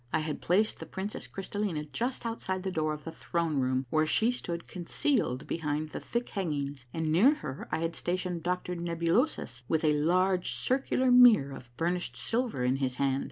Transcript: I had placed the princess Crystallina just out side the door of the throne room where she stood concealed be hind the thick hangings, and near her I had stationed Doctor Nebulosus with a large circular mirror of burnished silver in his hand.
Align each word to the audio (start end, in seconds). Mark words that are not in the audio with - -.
I 0.11 0.21
had 0.21 0.41
placed 0.41 0.79
the 0.79 0.87
princess 0.87 1.27
Crystallina 1.27 1.83
just 1.91 2.25
out 2.25 2.41
side 2.41 2.63
the 2.63 2.71
door 2.71 2.91
of 2.95 3.03
the 3.03 3.11
throne 3.11 3.59
room 3.59 3.85
where 3.91 4.07
she 4.07 4.31
stood 4.31 4.67
concealed 4.67 5.45
be 5.45 5.59
hind 5.59 5.89
the 5.89 5.99
thick 5.99 6.29
hangings, 6.29 6.87
and 6.91 7.11
near 7.11 7.35
her 7.35 7.67
I 7.71 7.81
had 7.81 7.95
stationed 7.95 8.41
Doctor 8.41 8.75
Nebulosus 8.75 9.61
with 9.67 9.83
a 9.85 9.93
large 9.93 10.53
circular 10.53 11.11
mirror 11.11 11.55
of 11.55 11.69
burnished 11.77 12.15
silver 12.17 12.63
in 12.63 12.77
his 12.77 12.95
hand. 12.95 13.19